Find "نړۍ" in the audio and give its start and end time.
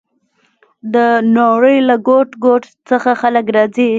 1.37-1.77